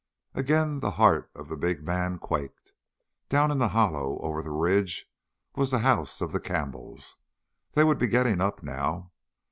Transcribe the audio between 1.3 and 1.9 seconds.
of the big